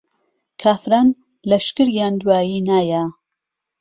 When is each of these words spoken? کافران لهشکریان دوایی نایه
کافران 0.61 1.07
لهشکریان 1.49 2.13
دوایی 2.21 2.59
نایه 2.67 3.03